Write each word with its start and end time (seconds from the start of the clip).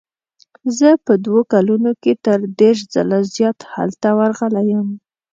زه 0.77 0.89
په 1.05 1.13
دوو 1.25 1.41
کلونو 1.53 1.91
کې 2.01 2.13
تر 2.25 2.39
دېرش 2.59 2.79
ځله 2.93 3.19
زیات 3.35 3.59
هلته 3.73 4.07
ورغلی 4.19 4.65
یم. 4.71 4.89